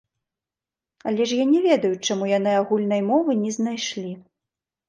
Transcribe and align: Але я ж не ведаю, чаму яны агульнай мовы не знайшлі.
Але 1.11 1.19
я 1.27 1.27
ж 1.33 1.45
не 1.51 1.59
ведаю, 1.67 1.93
чаму 2.07 2.31
яны 2.37 2.57
агульнай 2.63 3.01
мовы 3.11 3.31
не 3.45 3.51
знайшлі. 3.59 4.11